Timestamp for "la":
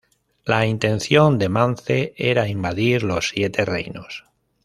0.45-0.65